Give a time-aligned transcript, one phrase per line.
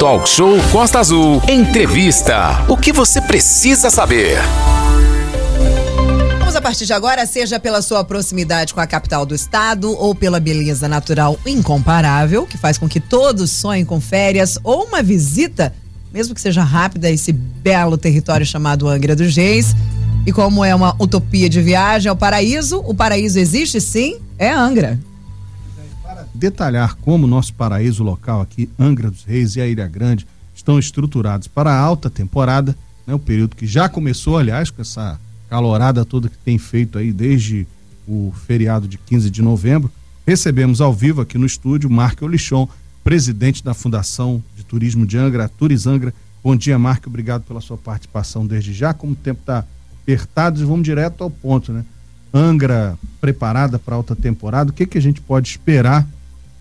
[0.00, 1.42] Talk Show Costa Azul.
[1.46, 2.64] Entrevista.
[2.70, 4.38] O que você precisa saber?
[6.38, 10.14] Vamos a partir de agora, seja pela sua proximidade com a capital do estado ou
[10.14, 15.74] pela beleza natural incomparável, que faz com que todos sonhem com férias ou uma visita,
[16.10, 19.76] mesmo que seja rápida, a esse belo território chamado Angra dos Reis.
[20.26, 24.98] E como é uma utopia de viagem ao paraíso, o paraíso existe sim, é Angra.
[26.40, 31.46] Detalhar como nosso paraíso local aqui, Angra dos Reis e a Ilha Grande, estão estruturados
[31.46, 32.74] para a alta temporada,
[33.06, 37.12] né, o período que já começou, aliás, com essa calorada toda que tem feito aí
[37.12, 37.66] desde
[38.08, 39.92] o feriado de 15 de novembro,
[40.26, 42.66] recebemos ao vivo aqui no estúdio Marco Olichon,
[43.04, 46.14] presidente da Fundação de Turismo de Angra, Turizangra.
[46.42, 48.94] Bom dia, Marco, obrigado pela sua participação desde já.
[48.94, 49.62] Como o tempo está
[50.02, 51.84] apertados, vamos direto ao ponto, né?
[52.32, 56.08] Angra preparada para alta temporada, o que que a gente pode esperar?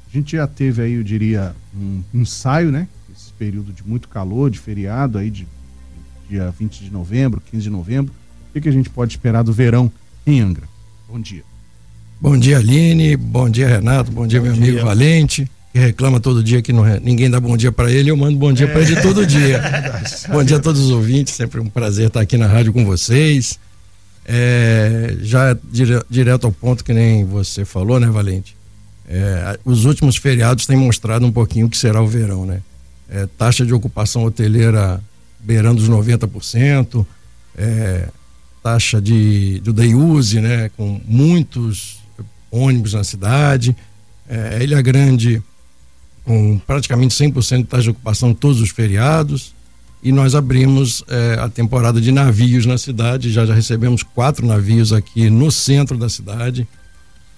[0.10, 2.88] A gente já teve aí, eu diria, um ensaio, né?
[3.16, 5.48] Esse período de muito calor, de feriado aí de
[6.28, 8.14] dia 20 de novembro, 15 de novembro.
[8.50, 9.92] O que que a gente pode esperar do verão
[10.26, 10.68] em Angra?
[11.08, 11.44] Bom dia.
[12.20, 13.16] Bom dia, Aline.
[13.16, 14.12] Bom dia, Renato.
[14.12, 14.64] Bom dia, bom meu dia.
[14.64, 18.18] amigo Valente que reclama todo dia que não, ninguém dá bom dia para ele, eu
[18.18, 18.72] mando bom dia é.
[18.72, 19.62] para ele todo dia.
[20.30, 22.86] É bom dia a todos os ouvintes, sempre um prazer estar aqui na rádio com
[22.86, 23.60] vocês.
[24.26, 28.56] É, já dire, direto ao ponto que nem você falou, né, Valente?
[29.12, 32.62] É, os últimos feriados têm mostrado um pouquinho o que será o verão, né?
[33.10, 35.02] É, taxa de ocupação hoteleira
[35.40, 37.04] beirando os 90%,
[37.58, 38.08] é,
[38.62, 40.70] taxa de, do day use, né?
[40.78, 42.00] Com muitos
[42.52, 43.76] ônibus na cidade.
[44.30, 45.42] É, Ilha Grande
[46.24, 49.56] com praticamente 100% de taxa de ocupação todos os feriados.
[50.04, 53.32] E nós abrimos eh, a temporada de navios na cidade.
[53.32, 56.68] Já, já recebemos quatro navios aqui no centro da cidade.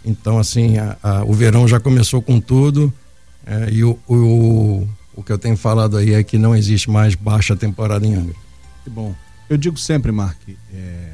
[0.04, 2.92] Então, assim, a, a, o verão já começou com tudo.
[3.46, 7.16] Eh, e o, o, o que eu tenho falado aí é que não existe mais
[7.16, 8.36] baixa temporada em Angra.
[8.84, 9.14] Que bom.
[9.50, 10.38] Eu digo sempre, Mark,
[10.74, 11.14] é,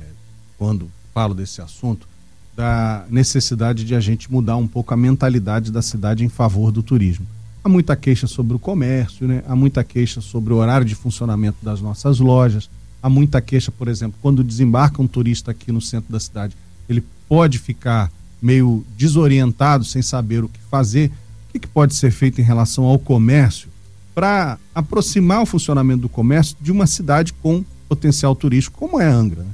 [0.58, 2.08] quando falo desse assunto,
[2.56, 6.82] da necessidade de a gente mudar um pouco a mentalidade da cidade em favor do
[6.82, 7.26] turismo.
[7.64, 9.44] Há muita queixa sobre o comércio, né?
[9.48, 12.70] há muita queixa sobre o horário de funcionamento das nossas lojas,
[13.02, 16.56] há muita queixa, por exemplo, quando desembarca um turista aqui no centro da cidade,
[16.88, 18.11] ele pode ficar
[18.42, 21.09] meio desorientado, sem saber o que fazer.
[21.49, 23.70] O que, que pode ser feito em relação ao comércio
[24.14, 29.43] para aproximar o funcionamento do comércio de uma cidade com potencial turístico, como é Angra?
[29.43, 29.49] Né?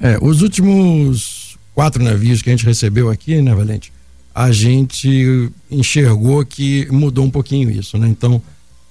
[0.00, 3.92] É, os últimos quatro navios que a gente recebeu aqui, né, Valente?
[4.34, 8.08] a gente enxergou que mudou um pouquinho isso, né?
[8.08, 8.40] Então,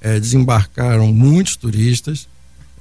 [0.01, 2.27] é, desembarcaram muitos turistas,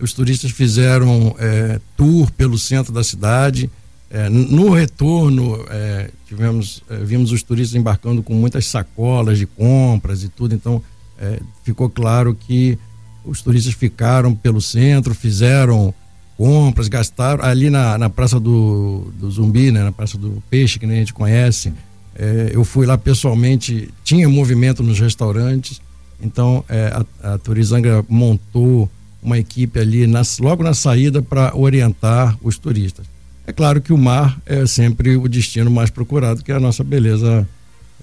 [0.01, 3.71] os turistas fizeram é, tour pelo centro da cidade.
[4.11, 10.23] É, no retorno, é, tivemos, é, vimos os turistas embarcando com muitas sacolas de compras
[10.23, 10.55] e tudo.
[10.55, 10.83] Então,
[11.19, 12.79] é, ficou claro que
[13.25, 15.93] os turistas ficaram pelo centro, fizeram
[16.37, 19.83] compras, gastaram ali na, na Praça do, do Zumbi, né?
[19.83, 21.73] na Praça do Peixe, que nem a gente conhece
[22.19, 25.81] é, eu fui lá pessoalmente, tinha movimento nos restaurantes,
[26.21, 26.93] então é,
[27.23, 28.91] a, a Turizanga montou
[29.23, 33.07] uma equipe ali nas, logo na saída para orientar os turistas.
[33.49, 36.85] É claro que o mar é sempre o destino mais procurado, que é a nossa
[36.85, 37.49] beleza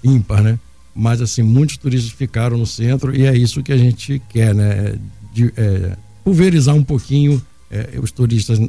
[0.02, 0.58] ímpar, né?
[0.92, 4.96] Mas assim, muitos turistas ficaram no centro e é isso que a gente quer, né?
[5.32, 7.40] De, é, pulverizar um pouquinho
[7.70, 8.60] é, os turistas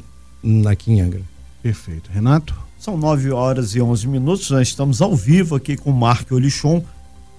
[0.43, 1.21] na Quinhangra.
[1.63, 2.11] Perfeito.
[2.13, 2.55] Renato?
[2.77, 6.85] São 9 horas e 11 minutos, nós estamos ao vivo aqui com o Marco Olichon,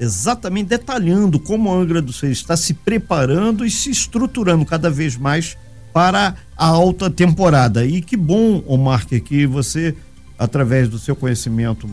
[0.00, 5.16] exatamente detalhando como a Angra do Reis está se preparando e se estruturando cada vez
[5.16, 5.56] mais
[5.92, 7.84] para a alta temporada.
[7.84, 9.94] E que bom, o Marco, que você,
[10.38, 11.88] através do seu conhecimento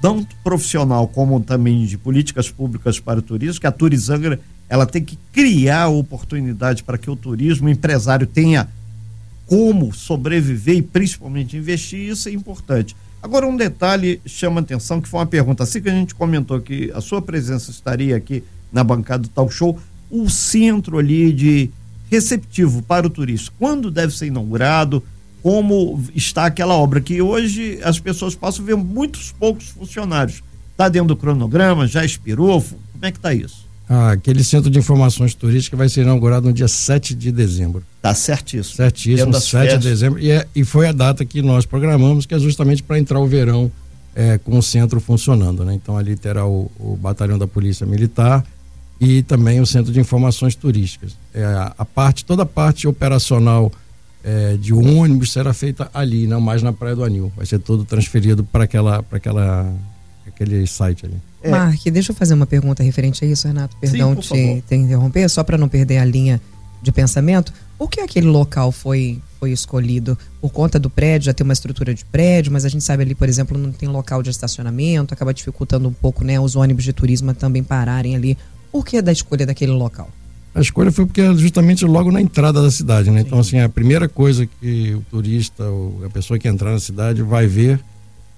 [0.00, 5.02] tanto profissional como também de políticas públicas para o turismo, que a Turizangra ela tem
[5.02, 8.68] que criar oportunidade para que o turismo o empresário tenha
[9.46, 12.94] como sobreviver e principalmente investir, isso é importante.
[13.22, 16.90] Agora, um detalhe chama atenção, que foi uma pergunta, assim que a gente comentou que
[16.94, 19.78] a sua presença estaria aqui na bancada do Talk Show,
[20.10, 21.70] o centro ali de
[22.10, 25.02] receptivo para o turista, quando deve ser inaugurado,
[25.42, 30.42] como está aquela obra, que hoje as pessoas passam a ver muitos poucos funcionários.
[30.72, 33.64] Está dentro do cronograma, já expirou, como é que está isso?
[33.88, 37.84] Ah, aquele centro de informações turísticas vai ser inaugurado no dia 7 de dezembro.
[38.00, 38.76] Tá certíssimo.
[38.76, 40.18] Certíssimo, 7 de dezembro.
[40.18, 43.26] E, é, e foi a data que nós programamos, que é justamente para entrar o
[43.26, 43.70] verão
[44.14, 45.64] é, com o centro funcionando.
[45.64, 45.74] Né?
[45.74, 48.44] Então ali terá o, o, batalhão da Polícia Militar
[49.00, 51.16] e também o centro de informações turísticas.
[51.34, 51.44] É,
[51.76, 53.72] a parte, toda a parte operacional
[54.22, 57.32] é, de ônibus será feita ali, não mais na Praia do Anil.
[57.36, 59.74] Vai ser todo transferido para aquela, aquela
[60.26, 61.16] aquele site ali.
[61.42, 61.50] É.
[61.50, 63.76] Mark, deixa eu fazer uma pergunta referente a isso, Renato.
[63.76, 66.40] Perdão Sim, te, te interromper, só para não perder a linha
[66.82, 67.52] de pensamento.
[67.78, 70.16] Por que aquele local foi, foi escolhido?
[70.40, 73.14] Por conta do prédio, já tem uma estrutura de prédio, mas a gente sabe ali,
[73.14, 76.92] por exemplo, não tem local de estacionamento, acaba dificultando um pouco né, os ônibus de
[76.92, 78.38] turismo também pararem ali.
[78.74, 80.10] Por que da escolha daquele local?
[80.52, 83.20] A escolha foi porque era justamente logo na entrada da cidade, né?
[83.20, 87.22] Então, assim, a primeira coisa que o turista ou a pessoa que entrar na cidade
[87.22, 87.78] vai ver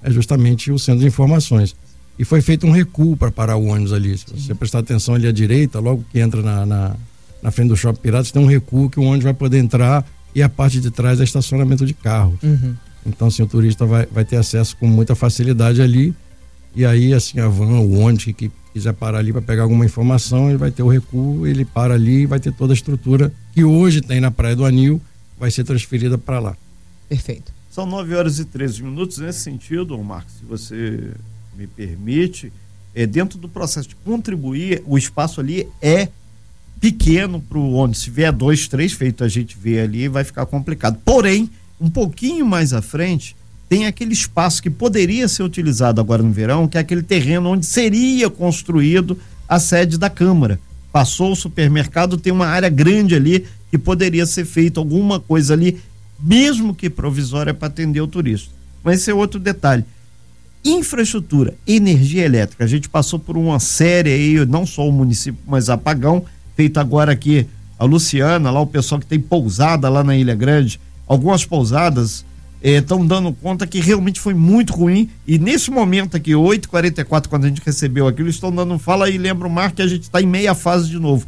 [0.03, 1.75] é justamente o centro de informações.
[2.19, 4.19] E foi feito um recuo para parar o ônibus ali.
[4.19, 6.97] Se você prestar atenção ali à direita, logo que entra na, na,
[7.43, 10.05] na frente do Shopping Piratas, tem um recuo que o ônibus vai poder entrar
[10.35, 12.37] e a parte de trás é estacionamento de carros.
[12.43, 12.75] Uhum.
[13.07, 16.15] Então, assim, o turista vai, vai ter acesso com muita facilidade ali.
[16.75, 20.51] E aí, assim, a van, o ônibus que quiser parar ali para pegar alguma informação,
[20.51, 23.65] ele vai ter o recuo, ele para ali e vai ter toda a estrutura que
[23.65, 25.01] hoje tem na Praia do Anil,
[25.39, 26.57] vai ser transferida para lá.
[27.09, 27.51] Perfeito.
[27.71, 29.17] São 9 horas e 13 minutos.
[29.17, 31.11] Nesse sentido, Marcos, se você
[31.57, 32.53] me permite,
[32.95, 36.11] é, dentro do processo de contribuir, o espaço ali é
[36.79, 38.03] pequeno para o ônibus.
[38.03, 41.01] Se vier dois, três feito a gente vê ali, vai ficar complicado.
[41.03, 41.49] Porém,
[41.81, 43.35] um pouquinho mais à frente,
[43.69, 47.67] tem aquele espaço que poderia ser utilizado agora no verão, que é aquele terreno onde
[47.67, 49.19] seria construído
[49.49, 50.61] a sede da Câmara.
[50.93, 55.81] Passou o supermercado, tem uma área grande ali que poderia ser feito alguma coisa ali,
[56.19, 58.51] mesmo que provisória para atender o turista.
[58.83, 59.85] Mas esse é outro detalhe.
[60.65, 62.65] Infraestrutura, energia elétrica.
[62.65, 66.25] A gente passou por uma série aí, não só o município, mas apagão,
[66.57, 67.47] feito agora aqui
[67.79, 72.25] a Luciana, lá o pessoal que tem pousada lá na Ilha Grande, algumas pousadas
[72.63, 75.09] estão eh, dando conta que realmente foi muito ruim.
[75.27, 79.47] E nesse momento aqui, 8h44, quando a gente recebeu aquilo, estão dando fala e lembra
[79.47, 81.27] o Mar que a gente está em meia fase de novo.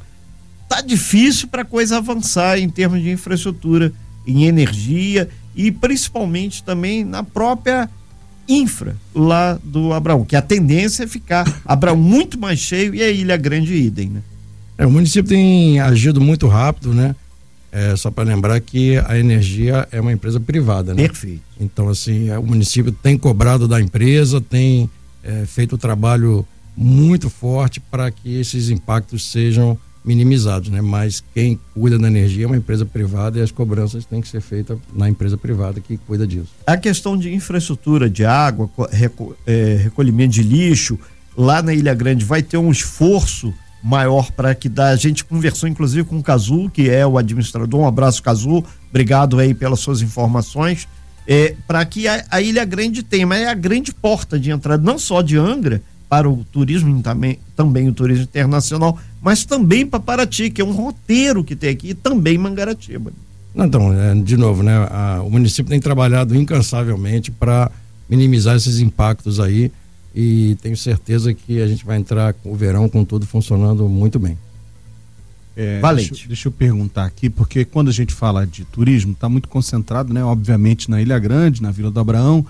[0.69, 3.93] Tá difícil para coisa avançar em termos de infraestrutura,
[4.27, 7.89] em energia e principalmente também na própria
[8.49, 13.11] infra lá do Abraão, que a tendência é ficar Abraão muito mais cheio e a
[13.11, 14.23] Ilha Grande idem, né?
[14.77, 17.15] É, o município tem agido muito rápido, né?
[17.79, 21.03] É, só para lembrar que a energia é uma empresa privada, né?
[21.03, 21.43] Perfeito.
[21.61, 24.91] Então, assim, é, o município tem cobrado da empresa, tem
[25.23, 26.45] é, feito um trabalho
[26.77, 30.81] muito forte para que esses impactos sejam minimizados, né?
[30.81, 34.41] Mas quem cuida da energia é uma empresa privada e as cobranças têm que ser
[34.41, 36.49] feitas na empresa privada que cuida disso.
[36.67, 38.69] A questão de infraestrutura de água,
[39.47, 40.99] é, recolhimento de lixo,
[41.37, 44.89] lá na Ilha Grande vai ter um esforço maior para que dá.
[44.89, 47.81] A gente conversou inclusive com o Cazu, que é o administrador.
[47.81, 48.65] Um abraço, Cazu.
[48.91, 50.89] Obrigado aí pelas suas informações.
[51.27, 54.83] É, para que a, a, Ilha Grande tenha, mas é a grande porta de entrada,
[54.83, 60.01] não só de Angra, para o turismo também, também o turismo internacional, mas também para
[60.01, 63.13] Paraty, que é um roteiro que tem aqui, e também Mangaratiba.
[63.55, 64.75] Então, é, de novo, né?
[65.23, 67.71] O município tem trabalhado incansavelmente para
[68.09, 69.71] minimizar esses impactos aí
[70.20, 74.19] e tenho certeza que a gente vai entrar com o verão com tudo funcionando muito
[74.19, 74.37] bem.
[75.56, 76.11] É, Valente.
[76.11, 80.12] Deixa, deixa, eu perguntar aqui, porque quando a gente fala de turismo, está muito concentrado,
[80.12, 80.25] né?
[80.25, 82.44] Obviamente na Ilha Grande, na Vila do Abraão,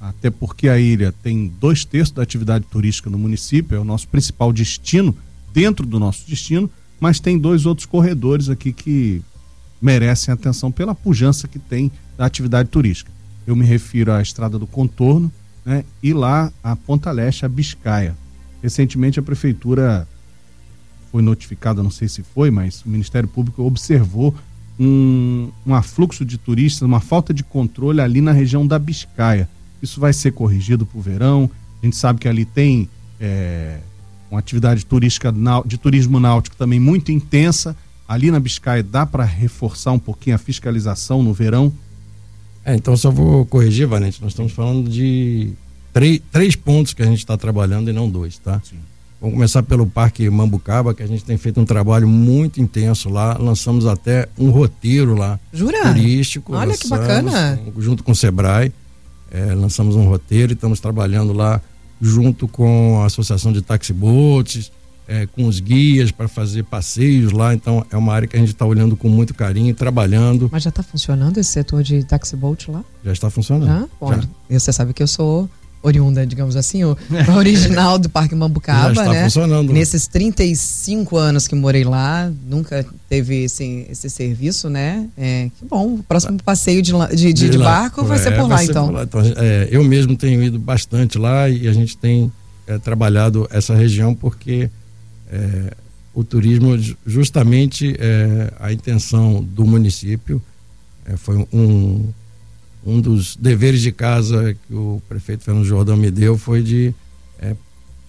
[0.00, 4.08] até porque a ilha tem dois terços da atividade turística no município, é o nosso
[4.08, 5.14] principal destino,
[5.52, 9.20] dentro do nosso destino, mas tem dois outros corredores aqui que
[9.80, 13.10] merecem atenção pela pujança que tem da atividade turística.
[13.46, 15.30] Eu me refiro à Estrada do Contorno,
[15.64, 18.16] né, e lá a Ponta Leste, a Biscaia.
[18.62, 20.06] Recentemente a prefeitura
[21.10, 24.34] foi notificada, não sei se foi, mas o Ministério Público observou
[24.78, 29.48] um, um afluxo de turistas, uma falta de controle ali na região da Biscaia.
[29.82, 31.50] Isso vai ser corrigido para o verão.
[31.82, 32.88] A gente sabe que ali tem
[33.20, 33.78] é,
[34.30, 35.32] uma atividade turística
[35.66, 37.76] de turismo náutico também muito intensa.
[38.08, 41.72] Ali na Biscaia dá para reforçar um pouquinho a fiscalização no verão.
[42.70, 44.22] É, então só vou corrigir, Valente.
[44.22, 45.52] Nós estamos falando de
[45.92, 48.60] três, três pontos que a gente está trabalhando e não dois, tá?
[48.64, 48.76] Sim.
[49.20, 53.36] Vamos começar pelo Parque Mambucaba, que a gente tem feito um trabalho muito intenso lá.
[53.36, 55.38] Lançamos até um roteiro lá.
[55.52, 55.82] Jura?
[55.82, 56.54] Turístico.
[56.54, 57.60] Olha que bacana.
[57.76, 58.72] Junto com o Sebrae.
[59.30, 61.60] É, lançamos um roteiro e estamos trabalhando lá
[62.00, 64.72] junto com a Associação de Taxibotes
[65.10, 67.52] é, com os guias para fazer passeios lá.
[67.52, 70.48] Então é uma área que a gente está olhando com muito carinho, trabalhando.
[70.52, 72.84] Mas já está funcionando esse setor de taxi boat lá?
[73.04, 73.66] Já está funcionando.
[73.66, 73.88] Já?
[74.00, 74.22] Bom, já.
[74.48, 75.50] Você sabe que eu sou
[75.82, 76.96] oriunda, digamos assim, o
[77.36, 79.24] original do Parque Mambucaba, Já está né?
[79.24, 79.72] funcionando.
[79.72, 85.08] Nesses 35 anos que morei lá, nunca teve assim, esse serviço, né?
[85.16, 85.94] É, que bom.
[85.94, 88.86] O próximo passeio de, de, de, de barco vai é, ser por lá, então.
[88.86, 89.02] Por lá.
[89.02, 92.30] então é, eu mesmo tenho ido bastante lá e a gente tem
[92.66, 94.70] é, trabalhado essa região porque
[95.30, 95.74] é,
[96.12, 100.42] o turismo, justamente é, a intenção do município,
[101.06, 102.08] é, foi um,
[102.84, 106.94] um dos deveres de casa que o prefeito Fernando Jordão me deu foi de
[107.38, 107.54] é,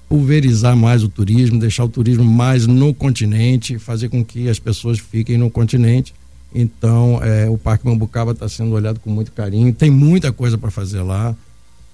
[0.10, 5.00] pulverizar mais o turismo, deixar o turismo mais no continente, fazer com que as pessoas
[5.00, 6.14] fiquem no continente.
[6.54, 9.74] Então, é, o Parque Mambucaba está sendo olhado com muito carinho.
[9.74, 11.36] Tem muita coisa para fazer lá.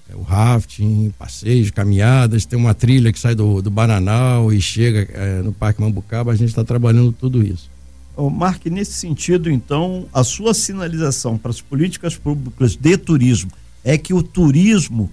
[0.09, 2.45] É, o rafting, passeios, caminhadas.
[2.45, 6.31] Tem uma trilha que sai do, do Bananal e chega é, no Parque Mambucaba.
[6.31, 7.69] A gente está trabalhando tudo isso.
[8.15, 13.51] Ô, Mark, nesse sentido, então, a sua sinalização para as políticas públicas de turismo
[13.83, 15.11] é que o turismo,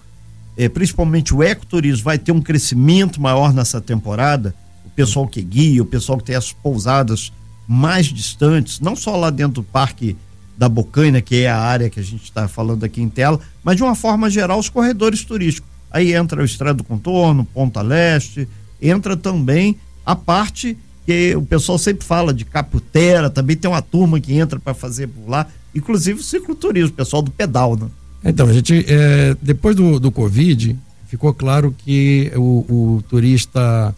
[0.57, 4.55] é, principalmente o ecoturismo, vai ter um crescimento maior nessa temporada?
[4.87, 7.31] O pessoal que guia, o pessoal que tem as pousadas
[7.69, 10.17] mais distantes, não só lá dentro do Parque
[10.57, 13.77] da Bocaina, que é a área que a gente está falando aqui em tela, mas
[13.77, 15.69] de uma forma geral os corredores turísticos.
[15.91, 18.49] Aí entra o Estrada do Contorno, Ponta Leste,
[18.81, 24.19] entra também a parte que o pessoal sempre fala de Caputera, também tem uma turma
[24.19, 27.89] que entra para fazer por lá, inclusive o cicloturismo, o pessoal do pedal, né?
[28.25, 30.77] Então, a gente, é, depois do, do Covid,
[31.09, 33.95] ficou claro que o, o turista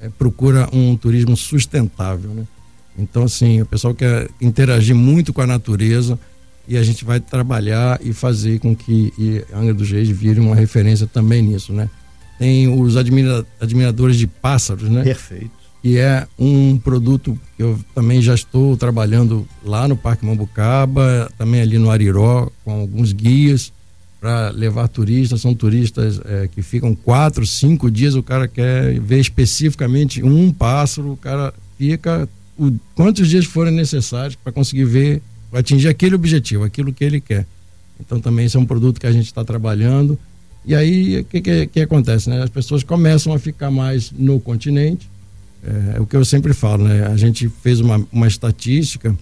[0.00, 2.44] é, procura um turismo sustentável, né?
[2.98, 6.18] Então, assim, o pessoal quer interagir muito com a natureza
[6.68, 10.54] e a gente vai trabalhar e fazer com que e Angra dos Reis vire uma
[10.54, 11.88] referência também nisso, né?
[12.38, 15.02] Tem os admira, admiradores de pássaros, né?
[15.02, 15.50] Perfeito.
[15.82, 21.60] Que é um produto que eu também já estou trabalhando lá no Parque Mambucaba, também
[21.60, 23.72] ali no Ariró, com alguns guias
[24.20, 25.40] para levar turistas.
[25.40, 28.14] São turistas é, que ficam quatro, cinco dias.
[28.14, 32.28] O cara quer ver especificamente um pássaro, o cara fica
[32.60, 37.46] o, quantos dias forem necessários para conseguir ver, atingir aquele objetivo, aquilo que ele quer.
[37.98, 40.18] Então também isso é um produto que a gente está trabalhando.
[40.64, 42.28] E aí o que, que, que, acontece?
[42.28, 42.42] Né?
[42.42, 45.08] As pessoas começam a ficar mais no continente.
[45.64, 47.06] É, é, o que eu sempre falo, né?
[47.06, 49.16] A gente fez uma, uma estatística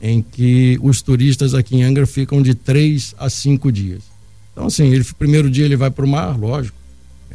[0.00, 4.02] em que os turistas aqui em Angra ficam de três a cinco dias.
[4.52, 6.76] Então, assim, ele primeiro dia ele vai para o mar, lógico.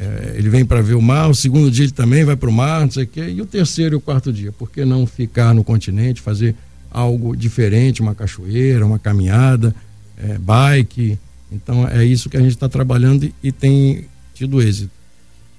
[0.00, 2.52] É, ele vem para ver o mar, o segundo dia ele também vai para o
[2.52, 5.04] mar, não sei o quê, e o terceiro e o quarto dia, por que não
[5.04, 6.54] ficar no continente, fazer
[6.88, 9.74] algo diferente, uma cachoeira, uma caminhada,
[10.16, 11.18] é, bike.
[11.50, 14.92] Então é isso que a gente está trabalhando e, e, tem tido êxito.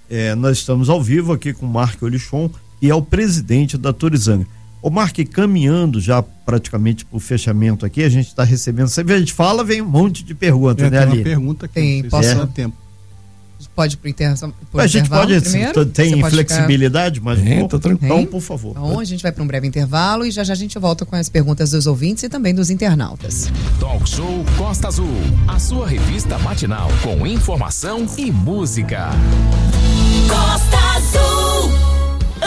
[0.09, 3.91] É, nós estamos ao vivo aqui com o Marco Olichon, que é o presidente da
[3.91, 4.47] Turizanga.
[4.81, 8.87] O Marco, caminhando já praticamente para o fechamento aqui, a gente está recebendo.
[8.87, 11.17] Você vê, a gente fala, vem um monte de perguntas, é, né, ali?
[11.17, 12.29] Uma pergunta que tem, posso...
[12.29, 12.45] é.
[12.45, 12.88] tempo
[13.67, 15.85] pode ir para a gente pode, primeiro?
[15.85, 17.35] tem pode flexibilidade, ficar...
[17.35, 18.19] mas é, tá tranquilo.
[18.19, 18.71] Então, por favor.
[18.71, 21.15] Então, a gente vai para um breve intervalo e já já a gente volta com
[21.15, 23.51] as perguntas dos ouvintes e também dos internautas.
[23.79, 25.13] Talk Show Costa Azul,
[25.47, 29.09] a sua revista matinal com informação e música.
[30.27, 31.18] Costa Azul.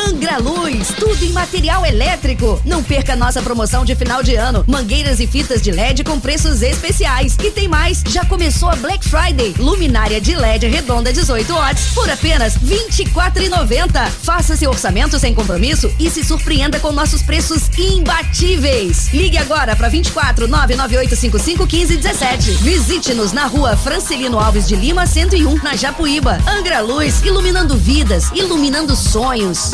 [0.09, 2.61] Angra Luz, tudo em material elétrico.
[2.64, 4.64] Não perca nossa promoção de final de ano.
[4.66, 7.37] Mangueiras e fitas de LED com preços especiais.
[7.42, 9.54] E tem mais, já começou a Black Friday.
[9.59, 14.11] Luminária de LED redonda 18 watts por apenas R$ 24,90.
[14.23, 19.12] Faça seu orçamento sem compromisso e se surpreenda com nossos preços imbatíveis.
[19.12, 22.50] Ligue agora para 24 99855 1517.
[22.62, 26.38] Visite-nos na rua Francelino Alves de Lima 101, na Japuíba.
[26.47, 29.73] Angra Luz, iluminando vidas, iluminando sonhos.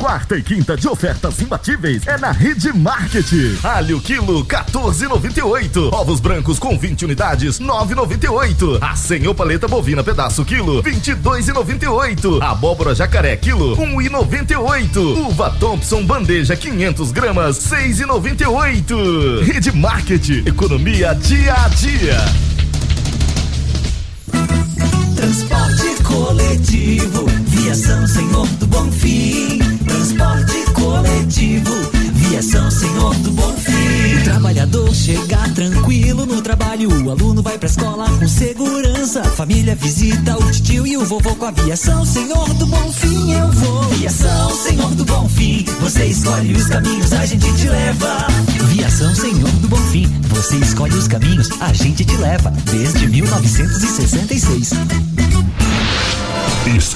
[0.00, 3.26] Quarta e quinta de ofertas imbatíveis é na Rede Market.
[3.62, 5.92] Alho quilo 14,98.
[5.92, 8.78] Ovos brancos com 20 unidades 9,98.
[8.80, 12.40] A senhor paleta bovina pedaço quilo 22,98.
[12.40, 14.96] Abóbora jacaré quilo 1,98.
[15.28, 19.42] Uva Thompson bandeja 500 gramas 6,98.
[19.42, 20.46] Rede Market.
[20.46, 22.16] Economia dia a dia.
[25.14, 29.79] Transporte coletivo, viação Senhor do Bom Fim.
[29.90, 31.74] Transporte coletivo,
[32.12, 34.20] viação Senhor do Bom Fim.
[34.20, 39.24] O trabalhador chega tranquilo no trabalho, o aluno vai pra escola com segurança.
[39.24, 43.32] Família visita o tio e o vovô com a aviação Senhor do Bom Fim.
[43.32, 43.82] Eu vou.
[43.90, 48.28] Viação Senhor do Bom Fim, você escolhe os caminhos, a gente te leva.
[48.68, 52.52] Viação Senhor do Bom Fim, você escolhe os caminhos, a gente te leva.
[52.70, 54.29] Desde 1966.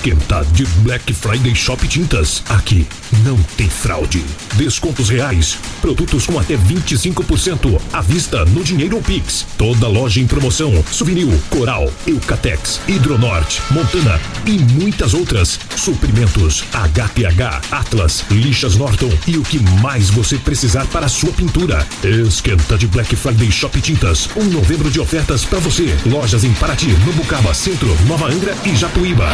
[0.05, 2.43] Esquenta de Black Friday Shop Tintas.
[2.51, 2.87] Aqui
[3.25, 4.23] não tem fraude.
[4.53, 5.57] Descontos reais.
[5.81, 9.47] Produtos com até 25% à vista no Dinheiro Pix.
[9.57, 10.85] Toda loja em promoção.
[10.91, 15.59] Souvenir, Coral, Eucatex, Hidronorte, Montana e muitas outras.
[15.75, 21.87] Suprimentos, HPH, Atlas, Lixas Norton e o que mais você precisar para a sua pintura.
[22.05, 24.29] Esquenta de Black Friday Shop Tintas.
[24.37, 25.97] Um novembro de ofertas para você.
[26.05, 29.31] Lojas em Paraty, no Bucaba, Centro, Nova Angra e Japuíba.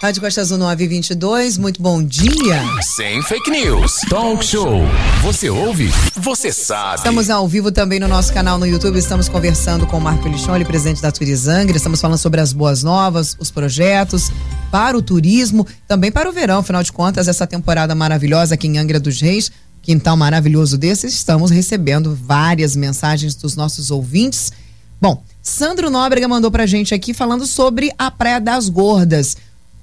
[0.00, 2.62] Rádio Costa Azul 922, muito bom dia.
[2.82, 4.02] Sem fake news.
[4.08, 4.82] Talk show.
[5.22, 5.88] Você ouve?
[6.14, 6.98] Você sabe.
[6.98, 8.96] Estamos ao vivo também no nosso canal no YouTube.
[8.96, 11.76] Estamos conversando com o Marco Lixon, ele presidente da Turizangra.
[11.76, 14.30] Estamos falando sobre as boas novas, os projetos
[14.70, 16.60] para o turismo, também para o verão.
[16.60, 19.50] Afinal de contas, essa temporada maravilhosa aqui em Angra dos Reis,
[19.82, 24.52] quintal maravilhoso desse, estamos recebendo várias mensagens dos nossos ouvintes.
[25.00, 29.36] Bom, Sandro Nóbrega mandou pra gente aqui falando sobre a Praia das Gordas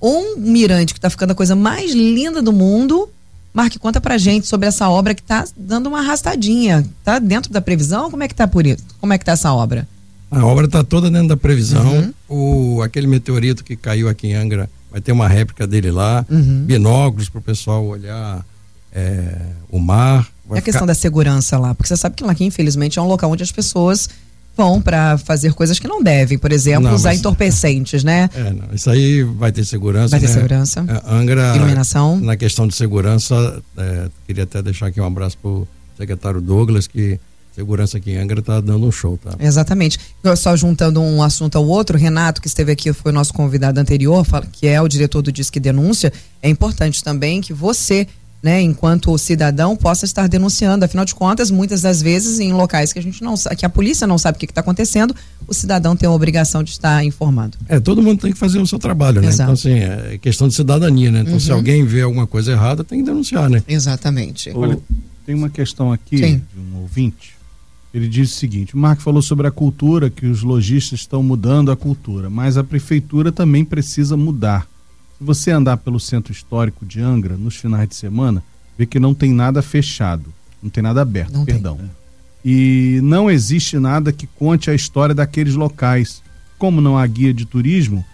[0.05, 3.09] um mirante que está ficando a coisa mais linda do mundo.
[3.51, 6.85] Marque, conta pra gente sobre essa obra que está dando uma arrastadinha.
[7.03, 8.11] Tá dentro da previsão?
[8.11, 8.83] Como é que tá por isso?
[8.99, 9.87] Como é que tá essa obra?
[10.29, 12.13] A obra está toda dentro da previsão.
[12.29, 12.77] Uhum.
[12.77, 16.63] O, aquele meteorito que caiu aqui em Angra vai ter uma réplica dele lá, uhum.
[16.65, 18.45] binóculos para o pessoal olhar
[18.93, 19.37] é,
[19.69, 20.27] o mar.
[20.53, 23.07] e a questão da segurança lá, porque você sabe que lá aqui, infelizmente, é um
[23.07, 24.09] local onde as pessoas
[24.55, 28.29] vão para fazer coisas que não devem, por exemplo, não, usar entorpecentes, né?
[28.33, 30.09] É, não, isso aí vai ter segurança.
[30.09, 30.33] Vai ter né?
[30.33, 30.85] segurança.
[30.87, 31.55] É, Angra.
[31.55, 32.19] Iluminação.
[32.19, 37.19] Na questão de segurança, é, queria até deixar aqui um abraço pro secretário Douglas, que
[37.55, 39.31] segurança aqui em Angra está dando um show, tá?
[39.39, 39.97] Exatamente.
[40.35, 44.25] Só juntando um assunto ao outro, Renato, que esteve aqui, foi o nosso convidado anterior,
[44.51, 48.07] que é o diretor do Disque Denúncia, é importante também que você
[48.45, 50.85] né, enquanto cidadão, possa estar denunciando.
[50.85, 54.05] Afinal de contas, muitas das vezes, em locais que a gente não que a polícia
[54.05, 55.15] não sabe o que está acontecendo,
[55.47, 57.57] o cidadão tem a obrigação de estar informado.
[57.67, 59.29] É, todo mundo tem que fazer o seu trabalho, né?
[59.29, 59.51] Exato.
[59.51, 61.21] Então, assim, é questão de cidadania, né?
[61.21, 61.39] Então, uhum.
[61.39, 63.63] se alguém vê alguma coisa errada, tem que denunciar, né?
[63.67, 64.51] Exatamente.
[64.53, 64.77] Olha,
[65.25, 66.41] tem uma questão aqui Sim.
[66.53, 67.33] de um ouvinte.
[67.91, 71.71] Ele diz o seguinte: o Marco falou sobre a cultura, que os lojistas estão mudando
[71.71, 74.67] a cultura, mas a prefeitura também precisa mudar
[75.17, 78.43] se você andar pelo centro histórico de Angra nos finais de semana,
[78.77, 81.77] vê que não tem nada fechado, não tem nada aberto, não perdão.
[81.77, 81.91] Tem, né?
[82.43, 86.21] E não existe nada que conte a história daqueles locais.
[86.59, 88.05] Como não há guia de turismo,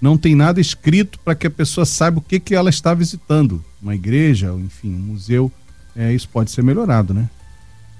[0.00, 3.64] não tem nada escrito para que a pessoa saiba o que, que ela está visitando.
[3.80, 5.50] Uma igreja, enfim, um museu.
[5.96, 7.30] É, isso pode ser melhorado, né?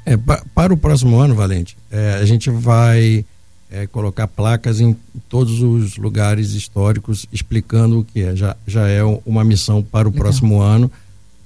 [0.05, 0.17] É,
[0.55, 3.25] para o próximo ano, Valente, é, a gente vai
[3.71, 4.97] é, colocar placas em
[5.29, 8.35] todos os lugares históricos explicando o que é.
[8.35, 10.25] Já, já é uma missão para o Legal.
[10.25, 10.91] próximo ano.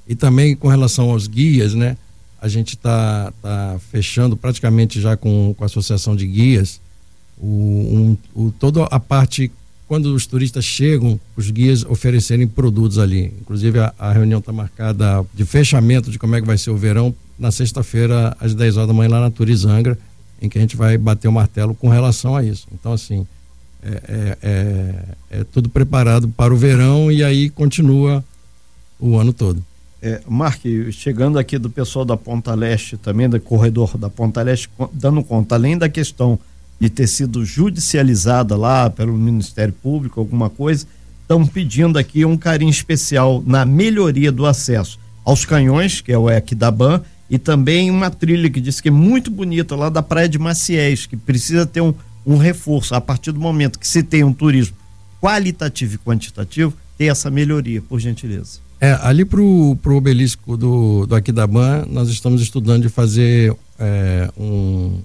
[0.07, 1.97] E também com relação aos guias, né?
[2.41, 6.81] A gente está tá fechando praticamente já com, com a associação de guias
[7.39, 9.51] o, um, o, toda a parte
[9.89, 13.33] quando os turistas chegam, os guias oferecerem produtos ali.
[13.41, 16.77] Inclusive a, a reunião está marcada de fechamento de como é que vai ser o
[16.77, 19.99] verão na sexta-feira às 10 horas da manhã lá na Turizangra
[20.43, 22.67] em que a gente vai bater o martelo com relação a isso.
[22.73, 23.25] Então, assim,
[23.81, 24.95] é, é, é,
[25.41, 28.25] é tudo preparado para o verão e aí continua
[28.99, 29.65] o ano todo.
[30.03, 34.69] É, Mark, chegando aqui do pessoal da Ponta Leste, também do corredor da Ponta Leste,
[34.93, 36.37] dando conta, além da questão
[36.81, 40.85] de ter sido judicializada lá pelo Ministério Público, alguma coisa,
[41.21, 46.29] estão pedindo aqui um carinho especial na melhoria do acesso aos canhões, que é o
[46.29, 47.01] Equidaban,
[47.33, 51.07] e também uma trilha que diz que é muito bonita lá da Praia de Maciés,
[51.07, 51.95] que precisa ter um,
[52.27, 52.95] um reforço.
[52.95, 54.77] A partir do momento que se tem um turismo
[55.19, 58.61] qualitativo e quantitativo, ter essa melhoria, por gentileza.
[58.79, 64.99] É, ali pro, pro obelisco do, do Aquidabã, nós estamos estudando de fazer é, um,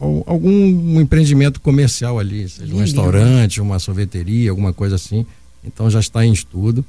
[0.00, 5.26] algum empreendimento comercial ali, seja um restaurante, uma sorveteria, alguma coisa assim.
[5.62, 6.82] Então já está em estudo.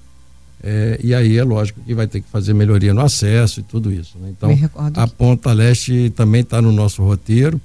[0.62, 3.92] É, e aí é lógico que vai ter que fazer melhoria no acesso e tudo
[3.92, 4.18] isso.
[4.20, 4.34] Né?
[4.38, 4.52] Então,
[4.96, 7.60] a Ponta Leste também está no nosso roteiro.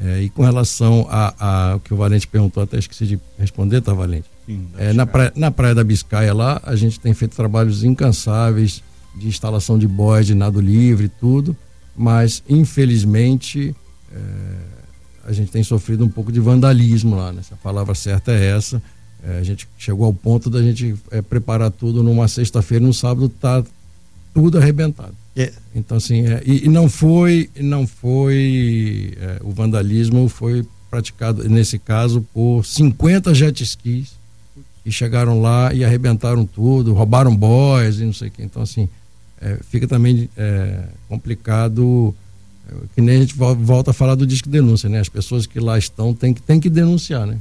[0.00, 1.06] É, e com relação
[1.38, 4.28] ao que o Valente perguntou, até esqueci de responder, tá, Valente?
[4.46, 8.82] Sim, é, na, praia, na Praia da Biscaia lá, a gente tem feito trabalhos incansáveis
[9.14, 11.56] de instalação de boias de nado livre e tudo,
[11.96, 13.76] mas infelizmente
[14.12, 14.18] é,
[15.24, 17.42] a gente tem sofrido um pouco de vandalismo lá, né?
[17.42, 18.82] Se a palavra certa é essa
[19.24, 23.28] é, a gente chegou ao ponto da gente é, preparar tudo numa sexta-feira, no sábado
[23.28, 23.64] tá
[24.34, 25.14] tudo arrebentado.
[25.36, 25.52] É.
[25.74, 31.78] Então assim, é, e, e, não foi, não foi é, o vandalismo foi praticado nesse
[31.78, 34.12] caso por 50 jet skis
[34.84, 38.42] e chegaram lá e arrebentaram tudo, roubaram boys e não sei o que.
[38.42, 38.88] Então assim,
[39.40, 40.28] é, fica também
[41.08, 42.14] complicado
[42.94, 45.00] que nem a gente volta a falar do disco denúncia, né?
[45.00, 47.38] As pessoas que lá estão têm que, têm que denunciar, né?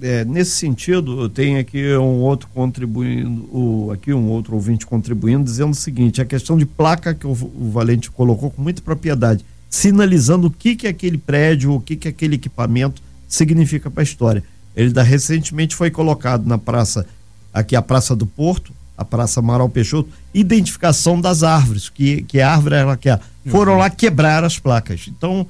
[0.00, 5.70] É, nesse sentido, tem aqui um outro contribuindo, o, aqui um outro ouvinte contribuindo, dizendo
[5.70, 10.48] o seguinte: a questão de placa que o, o Valente colocou com muita propriedade, sinalizando
[10.48, 14.42] o que, que aquele prédio, o que, que aquele equipamento significa para a história.
[14.76, 17.06] Ele da, recentemente foi colocado na praça,
[17.52, 22.74] aqui a Praça do Porto, a Praça Amaral Peixoto, identificação das árvores, que, que árvore
[22.74, 23.20] ela quer.
[23.46, 25.06] Foram lá quebrar as placas.
[25.08, 25.46] Então,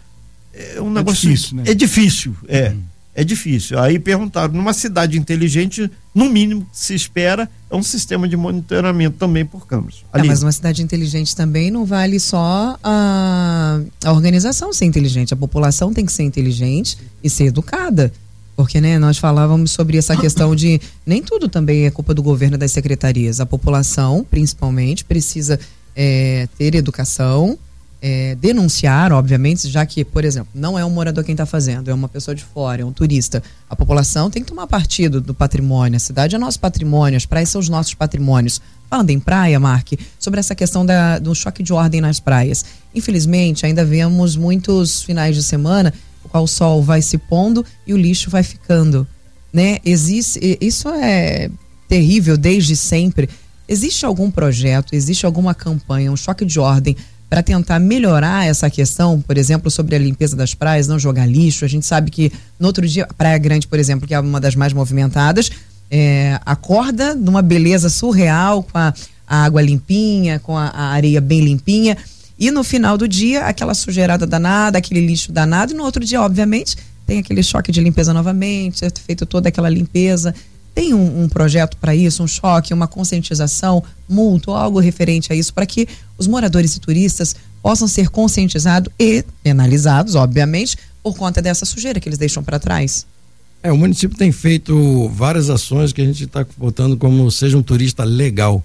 [0.52, 1.28] é um é negócio.
[1.28, 1.62] Difícil, né?
[1.66, 2.70] É difícil, é.
[2.70, 2.93] Uhum.
[3.14, 3.78] É difícil.
[3.78, 9.16] Aí perguntaram, numa cidade inteligente, no mínimo que se espera é um sistema de monitoramento
[9.16, 10.04] também por câmeras.
[10.12, 15.32] Ali, mas uma cidade inteligente também não vale só a, a organização ser inteligente.
[15.32, 18.12] A população tem que ser inteligente e ser educada.
[18.56, 22.54] Porque né, nós falávamos sobre essa questão de nem tudo também é culpa do governo
[22.54, 23.40] e das secretarias.
[23.40, 25.58] A população, principalmente, precisa
[25.94, 27.58] é, ter educação,
[28.06, 31.94] é, denunciar, obviamente, já que, por exemplo, não é um morador quem está fazendo, é
[31.94, 33.42] uma pessoa de fora, é um turista.
[33.66, 35.96] A população tem que tomar partido do patrimônio.
[35.96, 38.60] A cidade é nosso patrimônio, as praias são os nossos patrimônios.
[38.90, 42.62] Falando em praia, Mark, sobre essa questão da, do choque de ordem nas praias.
[42.94, 45.90] Infelizmente, ainda vemos muitos finais de semana
[46.22, 49.08] o qual o sol vai se pondo e o lixo vai ficando,
[49.50, 49.78] né?
[49.82, 51.50] Existe, isso é
[51.88, 53.30] terrível desde sempre.
[53.66, 56.94] Existe algum projeto, existe alguma campanha, um choque de ordem
[57.28, 61.64] para tentar melhorar essa questão, por exemplo, sobre a limpeza das praias, não jogar lixo.
[61.64, 64.54] A gente sabe que no outro dia, Praia Grande, por exemplo, que é uma das
[64.54, 65.50] mais movimentadas,
[65.90, 68.94] é, acorda numa beleza surreal, com a,
[69.26, 71.96] a água limpinha, com a, a areia bem limpinha.
[72.38, 76.20] E no final do dia, aquela sujeirada danada, aquele lixo danado, e no outro dia,
[76.20, 80.34] obviamente, tem aquele choque de limpeza novamente, é feito toda aquela limpeza.
[80.74, 85.54] Tem um, um projeto para isso, um choque, uma conscientização, multa algo referente a isso,
[85.54, 85.86] para que
[86.18, 92.08] os moradores e turistas possam ser conscientizados e penalizados, obviamente, por conta dessa sujeira que
[92.08, 93.06] eles deixam para trás?
[93.62, 97.62] É, o município tem feito várias ações que a gente está botando como seja um
[97.62, 98.62] turista legal.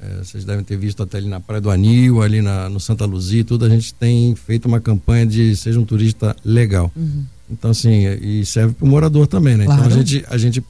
[0.00, 3.04] É, vocês devem ter visto até ali na Praia do Anil, ali na, no Santa
[3.04, 3.66] Luzia, tudo.
[3.66, 6.90] A gente tem feito uma campanha de seja um turista legal.
[6.96, 7.24] Uhum.
[7.50, 9.66] Então, assim, e serve para o morador também, né?
[9.66, 9.82] Claro.
[9.82, 10.64] Então a gente, a gente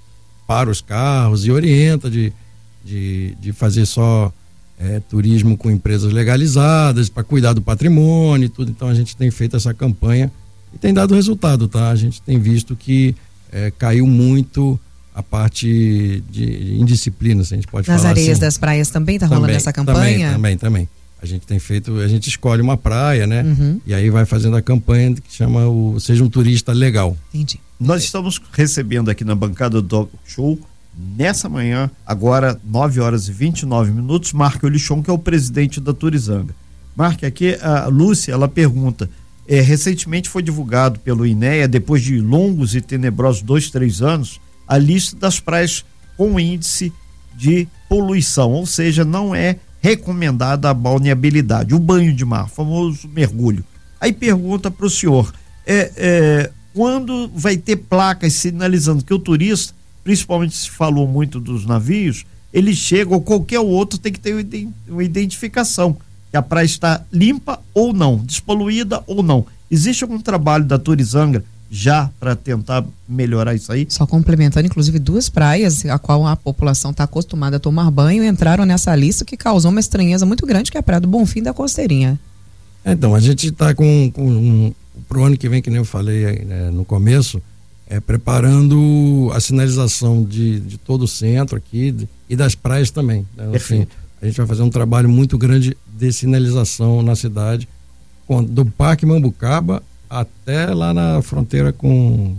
[0.50, 2.32] para os carros e orienta de,
[2.84, 4.32] de, de fazer só
[4.80, 8.68] é, turismo com empresas legalizadas, para cuidar do patrimônio e tudo.
[8.68, 10.28] Então a gente tem feito essa campanha
[10.74, 11.90] e tem dado resultado, tá?
[11.90, 13.14] A gente tem visto que
[13.52, 14.78] é, caiu muito
[15.14, 18.40] a parte de indisciplina, se a gente pode Nas falar areias assim.
[18.40, 20.32] das praias também está rolando essa campanha?
[20.32, 20.88] Também, também, também.
[21.22, 23.44] A gente tem feito, a gente escolhe uma praia, né?
[23.44, 23.80] Uhum.
[23.86, 27.16] E aí vai fazendo a campanha que chama o Seja um Turista Legal.
[27.32, 27.60] Entendi.
[27.80, 30.58] Nós estamos recebendo aqui na bancada do Show,
[31.16, 35.94] nessa manhã, agora 9 horas e 29 minutos, Marco Olichon, que é o presidente da
[35.94, 36.54] Turizanga.
[36.94, 39.08] Marco, aqui a Lúcia, ela pergunta,
[39.48, 44.38] é, recentemente foi divulgado pelo INEA, depois de longos e tenebrosos dois, três anos,
[44.68, 45.82] a lista das praias
[46.18, 46.92] com índice
[47.34, 53.64] de poluição, ou seja, não é recomendada a balneabilidade, o banho de mar, famoso mergulho.
[53.98, 55.32] Aí pergunta para o senhor,
[55.66, 61.66] é, é, quando vai ter placas sinalizando que o turista, principalmente se falou muito dos
[61.66, 65.96] navios, ele chega ou qualquer outro tem que ter uma iden- uma identificação
[66.30, 69.44] que a praia está limpa ou não, despoluída ou não.
[69.70, 73.86] Existe algum trabalho da Turizanga já para tentar melhorar isso aí?
[73.88, 78.64] Só complementando, inclusive, duas praias a qual a população está acostumada a tomar banho entraram
[78.64, 81.52] nessa lista que causou uma estranheza muito grande, que é a Praia do Bonfim da
[81.54, 82.18] Costeirinha.
[82.84, 84.72] Então, a gente está com, com
[85.10, 87.40] um, pro ano que vem, que nem eu falei né, no começo,
[87.88, 93.26] é, preparando a sinalização de, de todo o centro aqui de- e das praias também.
[93.36, 93.44] Né?
[93.44, 93.96] Assim, Perfeito.
[94.22, 97.68] a gente vai fazer um trabalho muito grande de sinalização na cidade,
[98.26, 102.34] com- do Parque Mambucaba até lá na fronteira com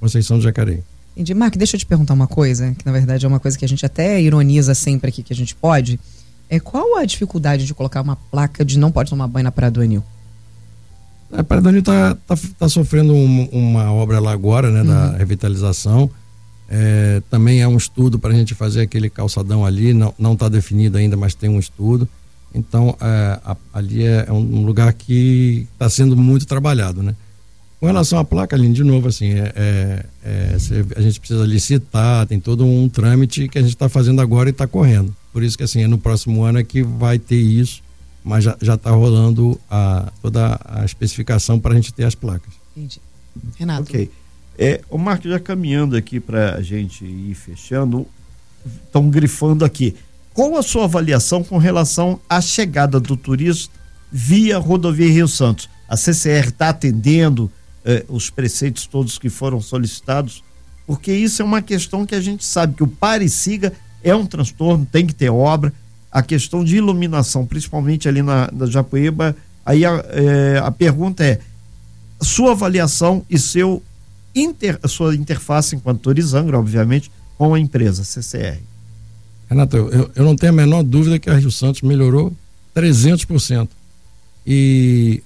[0.00, 0.80] Conceição do Jacareí.
[1.14, 1.32] Entendi.
[1.34, 3.68] Mark, deixa eu te perguntar uma coisa, que na verdade é uma coisa que a
[3.68, 5.98] gente até ironiza sempre aqui que a gente pode.
[6.50, 9.70] É qual a dificuldade de colocar uma placa de não pode tomar banho na Praia
[9.70, 10.02] do Anil?
[11.36, 15.16] A Praia do Anil está tá, tá sofrendo um- uma obra lá agora, né, da
[15.16, 16.08] revitalização.
[16.68, 20.48] É, também é um estudo para a gente fazer aquele calçadão ali, não não está
[20.48, 22.08] definido ainda, mas tem um estudo.
[22.54, 27.14] Então, é, a- ali é, é um lugar que está sendo muito trabalhado, né?
[27.80, 30.56] Com relação à placa, Aline, de novo, assim, é, é- é,
[30.96, 34.52] a gente precisa licitar, tem todo um trâmite que a gente está fazendo agora e
[34.52, 35.14] está correndo.
[35.32, 37.82] Por isso que, assim, é no próximo ano é que vai ter isso,
[38.24, 42.54] mas já está rolando a, toda a especificação para a gente ter as placas.
[42.74, 43.00] Entendi.
[43.56, 43.82] Renato.
[43.82, 44.10] Ok.
[44.58, 48.06] É, o Marco, já caminhando aqui para a gente ir fechando,
[48.86, 49.94] estão grifando aqui.
[50.32, 53.72] Qual a sua avaliação com relação à chegada do turista
[54.10, 55.68] via rodovia Rio Santos?
[55.88, 57.50] A CCR está atendendo
[57.84, 60.42] eh, os preceitos todos que foram solicitados?
[60.86, 64.14] Porque isso é uma questão que a gente sabe que o pare e siga é
[64.14, 65.72] um transtorno, tem que ter obra.
[66.14, 68.66] A questão de iluminação, principalmente ali na, na
[69.66, 71.40] aí a, eh, a pergunta é:
[72.22, 73.82] sua avaliação e seu
[74.34, 78.60] inter, sua interface enquanto Turizangra, obviamente, com a empresa CCR.
[79.48, 82.32] Renato, eu, eu não tenho a menor dúvida que a Rio Santos melhorou
[82.74, 83.68] 300%.
[84.46, 85.22] E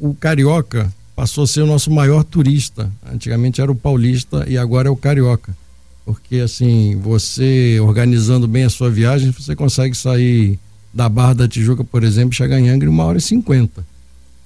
[0.00, 2.90] o carioca passou a ser o nosso maior turista.
[3.12, 5.54] Antigamente era o paulista e agora é o carioca.
[6.04, 10.58] Porque assim, você organizando bem a sua viagem, você consegue sair
[10.92, 13.86] da Barra da Tijuca, por exemplo, chegar em Angra em uma hora e cinquenta.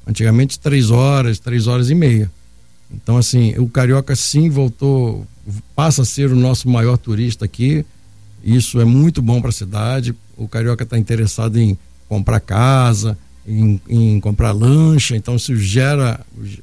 [0.06, 2.30] Antigamente três horas, três horas e meia.
[2.92, 5.26] Então assim, o carioca sim voltou,
[5.74, 7.84] passa a ser o nosso maior turista aqui.
[8.42, 10.14] Isso é muito bom para a cidade.
[10.36, 16.20] O carioca está interessado em comprar casa, em, em, comprar lancha, então isso gera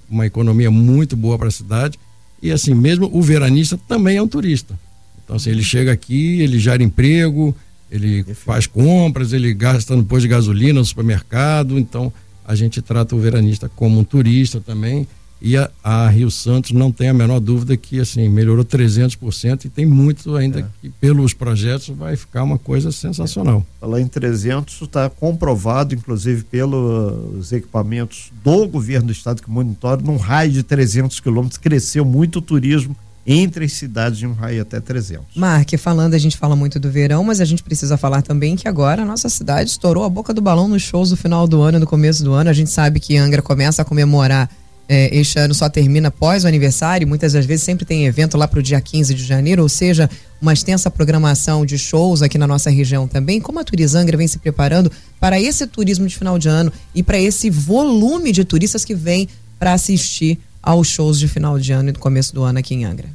[0.09, 1.99] uma economia muito boa para a cidade.
[2.41, 4.77] E assim, mesmo o veranista também é um turista.
[5.23, 7.55] Então, assim, ele chega aqui, ele gera emprego,
[7.89, 11.77] ele faz compras, ele gasta no posto de gasolina, no supermercado.
[11.77, 12.11] Então,
[12.45, 15.07] a gente trata o veranista como um turista também.
[15.41, 19.69] E a, a, Rio Santos não tem a menor dúvida que assim melhorou 300% e
[19.69, 20.65] tem muito ainda é.
[20.79, 23.65] que pelos projetos vai ficar uma coisa sensacional.
[23.79, 30.17] Falar em 300 está comprovado inclusive pelos equipamentos do governo do estado que monitora num
[30.17, 34.79] raio de 300 quilômetros cresceu muito o turismo entre as cidades de um raio até
[34.79, 35.35] 300.
[35.35, 38.67] Mark, falando, a gente fala muito do verão, mas a gente precisa falar também que
[38.67, 41.77] agora a nossa cidade estourou a boca do balão nos shows do final do ano
[41.77, 42.49] e no começo do ano.
[42.49, 44.49] A gente sabe que Angra começa a comemorar
[44.93, 48.45] é, este ano só termina após o aniversário, muitas das vezes sempre tem evento lá
[48.45, 50.09] para o dia 15 de janeiro, ou seja,
[50.41, 53.39] uma extensa programação de shows aqui na nossa região também.
[53.39, 57.17] Como a Turizangra vem se preparando para esse turismo de final de ano e para
[57.17, 61.91] esse volume de turistas que vem para assistir aos shows de final de ano e
[61.93, 63.07] do começo do ano aqui em Angra?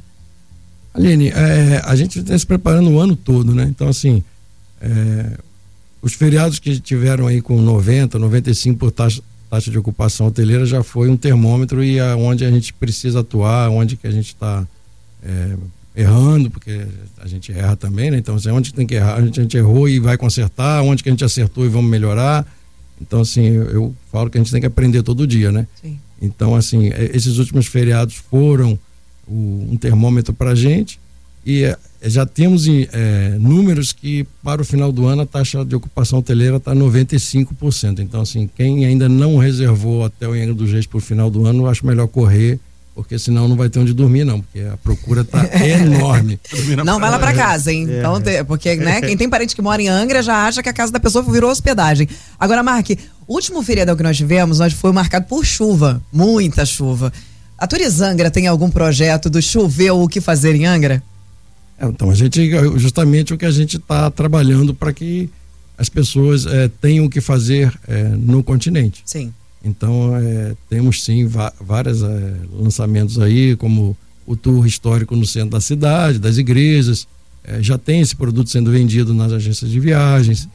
[0.95, 3.67] Aline, é, a gente está se preparando o ano todo, né?
[3.69, 4.23] Então, assim,
[4.81, 5.37] é,
[6.01, 10.83] os feriados que tiveram aí com 90, 95 por taxa, taxa de ocupação hoteleira já
[10.83, 14.65] foi um termômetro e aonde a gente precisa atuar, onde que a gente está
[15.23, 15.55] é,
[15.95, 16.85] errando, porque
[17.17, 18.17] a gente erra também, né?
[18.17, 21.01] Então, assim, onde tem que errar, a gente, a gente, errou e vai consertar, onde
[21.01, 22.45] que a gente acertou e vamos melhorar.
[23.01, 25.67] Então, assim, eu, eu falo que a gente tem que aprender todo dia, né?
[25.81, 25.99] Sim.
[26.21, 28.77] Então, assim, esses últimos feriados foram
[29.27, 30.99] o, um termômetro para a gente
[31.47, 35.77] e é, já temos é, números que para o final do ano a taxa de
[35.77, 37.99] ocupação hoteleira está 95%.
[37.99, 41.45] Então, assim, quem ainda não reservou hotel em Angra dos Reis para o final do
[41.45, 42.59] ano, eu acho melhor correr,
[42.93, 46.37] porque senão não vai ter onde dormir, não, porque a procura está enorme.
[46.83, 47.87] não, vai lá para casa, hein?
[47.89, 47.99] É.
[47.99, 50.91] Então, porque, né, quem tem parente que mora em Angra já acha que a casa
[50.91, 52.09] da pessoa virou hospedagem.
[52.37, 52.89] Agora, Mark,
[53.25, 57.13] o último feriado que nós tivemos, nós foi marcado por chuva, muita chuva.
[57.57, 61.01] A Turizangra tem algum projeto do chover ou o que fazer em Angra?
[61.77, 65.29] É, então, a gente, justamente o que a gente está trabalhando para que
[65.77, 69.03] as pessoas é, tenham o que fazer é, no continente.
[69.05, 69.31] Sim.
[69.63, 71.27] Então, é, temos sim
[71.59, 72.01] vários
[72.51, 77.07] lançamentos aí, como o tour histórico no centro da cidade, das igrejas.
[77.61, 80.47] já tem esse produto sendo vendido nas agências de viagens.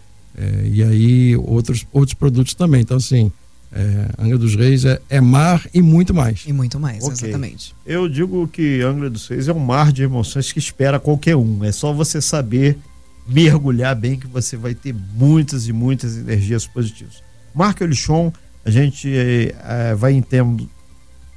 [0.72, 2.82] e aí, outros, outros produtos também.
[2.82, 3.30] Então, assim,
[3.74, 6.44] é, Angra dos Reis é, é, mar e muito mais.
[6.46, 7.28] E muito mais, okay.
[7.28, 7.74] exatamente.
[7.86, 11.64] Eu digo que Angra dos Reis é um mar de emoções que espera qualquer um.
[11.64, 12.78] É só você saber
[13.26, 17.22] mergulhar bem que você vai ter muitas e muitas energias positivas.
[17.54, 18.32] Marco Elichon,
[18.64, 20.68] a gente é, vai entendo,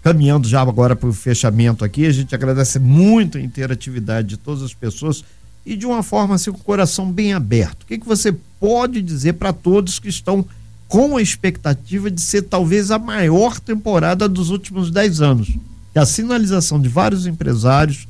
[0.03, 2.05] caminhando já agora para o fechamento aqui.
[2.05, 5.23] A gente agradece muito a interatividade de todas as pessoas
[5.65, 7.83] e de uma forma assim, com o coração bem aberto.
[7.83, 10.45] O que, que você pode dizer para todos que estão
[10.87, 15.49] com a expectativa de ser talvez a maior temporada dos últimos 10 anos.
[15.95, 18.07] E a sinalização de vários empresários,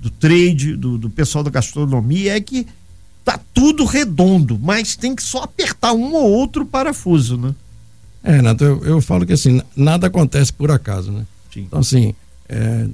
[0.00, 2.66] do trade, do, do pessoal da gastronomia, é que
[3.24, 7.54] tá tudo redondo, mas tem que só apertar um ou outro parafuso, né?
[8.22, 11.26] É, Renato, eu, eu falo que assim, nada acontece por acaso, né?
[11.52, 11.60] Sim.
[11.60, 12.14] Então, assim,
[12.48, 12.86] é,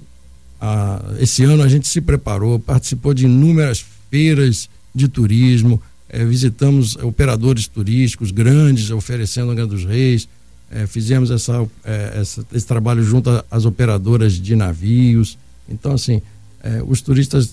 [0.60, 5.80] a, esse ano a gente se preparou, participou de inúmeras feiras de turismo,
[6.12, 10.28] é, visitamos operadores turísticos grandes oferecendo Angra dos Reis,
[10.70, 15.38] é, fizemos essa, é, essa, esse trabalho junto às operadoras de navios.
[15.68, 16.20] Então, assim,
[16.62, 17.52] é, os turistas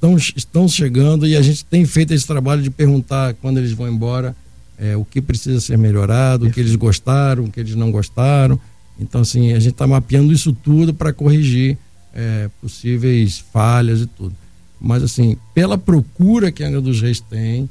[0.00, 3.88] tão, estão chegando e a gente tem feito esse trabalho de perguntar quando eles vão
[3.88, 4.36] embora
[4.78, 8.58] é, o que precisa ser melhorado, o que eles gostaram, o que eles não gostaram.
[8.98, 11.76] Então, assim, a gente está mapeando isso tudo para corrigir
[12.14, 14.34] é, possíveis falhas e tudo.
[14.80, 17.68] Mas, assim, pela procura que a Angra dos Reis tem,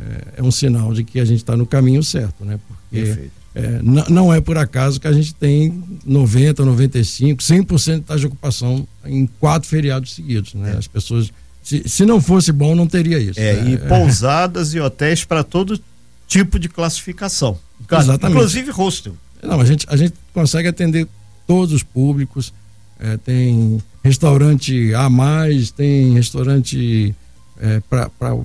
[0.00, 2.58] é, é um sinal de que a gente está no caminho certo, né?
[2.66, 8.20] Porque é, não é por acaso que a gente tem 90, 95, 100% de taxa
[8.20, 10.72] de ocupação em quatro feriados seguidos, né?
[10.74, 10.76] É.
[10.78, 11.30] As pessoas,
[11.62, 13.38] se, se não fosse bom, não teria isso.
[13.38, 13.72] É, né?
[13.72, 15.80] e pousadas e hotéis para todo
[16.28, 17.58] tipo de classificação.
[17.90, 18.36] Exatamente.
[18.36, 19.14] Inclusive hostel.
[19.42, 21.08] Não, a gente, a gente consegue atender
[21.46, 22.52] todos os públicos.
[23.00, 27.14] É, tem restaurante a mais, tem restaurante
[27.58, 28.36] é, para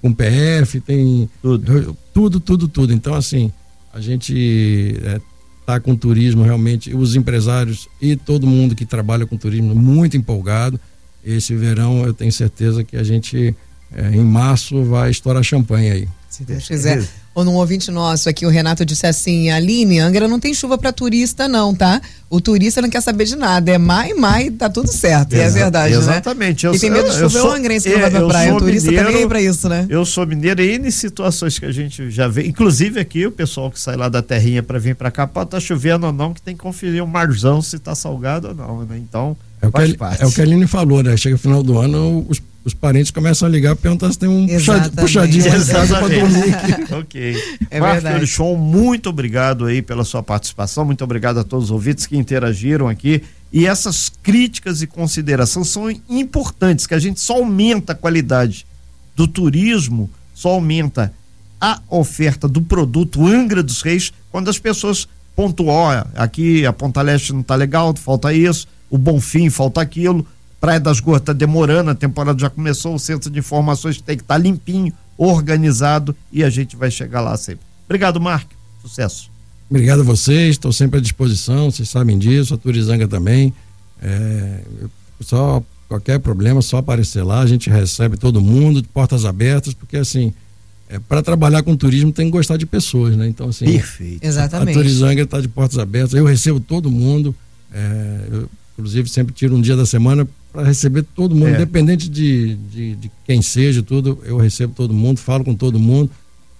[0.00, 2.68] com PF, tem tudo, tudo, tudo.
[2.68, 2.92] tudo.
[2.92, 3.52] Então, assim,
[3.92, 5.20] a gente é,
[5.60, 10.16] está com o turismo realmente, os empresários e todo mundo que trabalha com turismo muito
[10.16, 10.80] empolgado.
[11.24, 13.54] Esse verão eu tenho certeza que a gente,
[13.92, 16.08] é, em março, vai estourar champanhe aí.
[16.30, 17.06] Se Deus quiser.
[17.38, 20.90] Ou num ouvinte nosso aqui, o Renato disse assim: Aline, Angra não tem chuva para
[20.92, 22.00] turista, não, tá?
[22.28, 23.70] O turista não quer saber de nada.
[23.70, 25.36] É mai, mai, tá tudo certo.
[25.36, 26.66] e é verdade, Exatamente.
[26.66, 26.70] né?
[26.72, 28.26] Eu, e tem medo de chuva, é sou- o angrense que é, não vai pra
[28.26, 28.54] praia.
[28.56, 29.86] O turista mineiro, tá nem aí pra isso, né?
[29.88, 33.70] Eu sou mineiro e em situações que a gente já vê, inclusive aqui o pessoal
[33.70, 36.42] que sai lá da terrinha para vir para cá, pode tá chovendo ou não, que
[36.42, 38.98] tem que conferir o marzão se tá salgado ou não, né?
[38.98, 41.16] Então, É o, que, é o que a Aline falou, né?
[41.16, 44.96] Chega final do ano, os, os parentes começam a ligar perguntar se tem um Exatamente.
[44.96, 46.20] puxadinho em casa pra Exatamente.
[46.20, 46.94] dormir aqui.
[46.94, 47.58] ok.
[47.70, 52.16] É Marco muito obrigado aí pela sua participação, muito obrigado a todos os ouvintes que
[52.16, 53.22] interagiram aqui.
[53.52, 58.66] E essas críticas e considerações são importantes, que a gente só aumenta a qualidade
[59.16, 61.12] do turismo, só aumenta
[61.60, 67.00] a oferta do produto Angra dos Reis quando as pessoas pontuam, ó, aqui a Ponta
[67.00, 70.26] Leste não tá legal, falta isso, o Bonfim falta aquilo,
[70.60, 74.22] Praia das Gordas tá demorando, a temporada já começou, o centro de informações tem que
[74.22, 77.64] estar limpinho, organizado e a gente vai chegar lá sempre.
[77.86, 78.50] Obrigado, Marco.
[78.82, 79.30] Sucesso.
[79.70, 83.52] Obrigado a vocês, estou sempre à disposição, vocês sabem disso, a Turizanga também.
[84.00, 84.60] É,
[85.20, 89.96] só qualquer problema, só aparecer lá, a gente recebe todo mundo, de portas abertas, porque
[89.96, 90.32] assim,
[91.08, 93.28] para trabalhar com turismo tem que gostar de pessoas, né?
[93.28, 94.24] Então, assim, Perfeito.
[94.24, 94.74] a Exatamente.
[94.74, 97.34] Turizanga está de portas abertas, eu recebo todo mundo,
[97.72, 101.54] é, eu, inclusive sempre tiro um dia da semana para receber todo mundo, É.
[101.54, 106.10] independente de, de, de quem seja, tudo, eu recebo todo mundo, falo com todo mundo,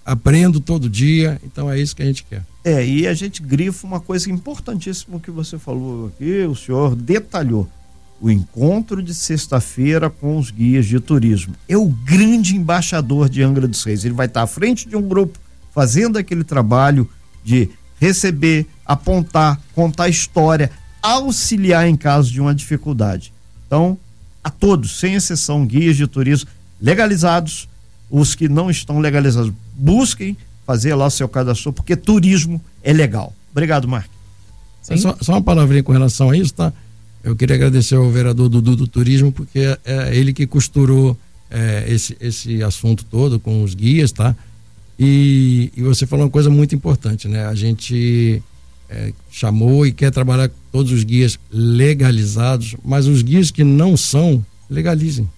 [0.05, 2.43] aprendo todo dia, então é isso que a gente quer.
[2.63, 7.67] É, e a gente grifa uma coisa importantíssima que você falou aqui, o senhor detalhou.
[8.21, 11.55] O encontro de sexta-feira com os guias de turismo.
[11.69, 14.03] É o grande embaixador de Angra dos Reis.
[14.03, 15.39] Ele vai estar à frente de um grupo,
[15.73, 17.09] fazendo aquele trabalho
[17.45, 20.69] de receber, apontar, contar história,
[21.01, 23.31] auxiliar em caso de uma dificuldade.
[23.67, 23.97] Então,
[24.43, 26.49] a todos, sem exceção, guias de turismo
[26.81, 27.67] legalizados,
[28.09, 30.35] os que não estão legalizados, busquem
[30.65, 33.33] fazer lá o seu cadastro, porque turismo é legal.
[33.51, 34.13] Obrigado, Marco.
[34.87, 36.73] É Só, só uma palavrinha com relação a isso, tá?
[37.23, 41.17] Eu queria agradecer ao vereador Dudu do Turismo, porque é, é ele que costurou
[41.51, 44.35] é, esse, esse assunto todo com os guias, tá?
[44.97, 47.45] E, e você falou uma coisa muito importante, né?
[47.45, 48.41] A gente
[48.89, 53.95] é, chamou e quer trabalhar com todos os guias legalizados, mas os guias que não
[53.95, 55.29] são, legalizem.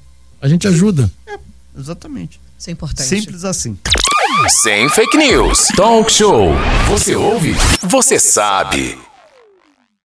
[0.42, 1.12] A gente ajuda.
[1.78, 2.40] Exatamente.
[2.58, 3.08] Isso é importante.
[3.08, 3.78] Simples assim.
[4.62, 5.68] Sem fake news.
[5.76, 6.50] Talk show.
[6.88, 7.54] Você ouve?
[7.82, 8.98] Você sabe.